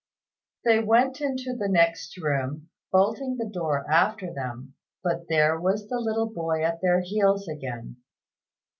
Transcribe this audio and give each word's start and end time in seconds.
They 0.65 0.79
went 0.79 1.21
into 1.21 1.55
the 1.55 1.67
next 1.69 2.17
room, 2.17 2.69
bolting 2.91 3.37
the 3.37 3.45
door 3.45 3.85
after 3.87 4.33
them; 4.33 4.73
but 5.03 5.27
there 5.29 5.59
was 5.61 5.89
the 5.89 5.99
little 5.99 6.33
boy 6.33 6.63
at 6.63 6.81
their 6.81 7.01
heels 7.01 7.47
again. 7.47 7.97